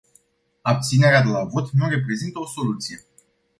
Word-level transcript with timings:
Abținerea 0.61 1.21
de 1.21 1.29
la 1.29 1.43
vot 1.43 1.69
nu 1.69 1.87
reprezintă 1.87 2.39
o 2.39 2.47
soluție. 2.47 3.05